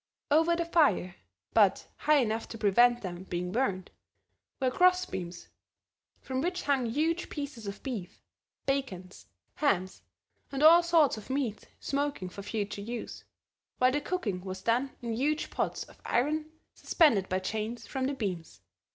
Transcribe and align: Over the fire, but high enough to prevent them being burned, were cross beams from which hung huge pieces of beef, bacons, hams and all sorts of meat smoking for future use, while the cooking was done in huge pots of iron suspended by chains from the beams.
Over 0.31 0.55
the 0.55 0.65
fire, 0.65 1.13
but 1.53 1.87
high 1.95 2.17
enough 2.17 2.47
to 2.47 2.57
prevent 2.57 3.03
them 3.03 3.21
being 3.25 3.51
burned, 3.51 3.91
were 4.59 4.71
cross 4.71 5.05
beams 5.05 5.49
from 6.21 6.41
which 6.41 6.63
hung 6.63 6.87
huge 6.87 7.29
pieces 7.29 7.67
of 7.67 7.83
beef, 7.83 8.19
bacons, 8.65 9.27
hams 9.53 10.01
and 10.51 10.63
all 10.63 10.81
sorts 10.81 11.17
of 11.17 11.29
meat 11.29 11.67
smoking 11.79 12.29
for 12.29 12.41
future 12.41 12.81
use, 12.81 13.23
while 13.77 13.91
the 13.91 14.01
cooking 14.01 14.41
was 14.43 14.63
done 14.63 14.89
in 15.03 15.13
huge 15.13 15.51
pots 15.51 15.83
of 15.83 16.01
iron 16.03 16.51
suspended 16.73 17.29
by 17.29 17.37
chains 17.37 17.85
from 17.85 18.07
the 18.07 18.15
beams. 18.15 18.61